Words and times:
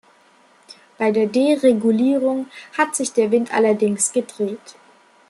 Bei 0.97 1.11
der 1.11 1.27
Deregulierung 1.27 2.47
hat 2.75 2.95
sich 2.95 3.13
der 3.13 3.29
Wind 3.29 3.53
allerdings 3.53 4.11
gedreht. 4.11 4.75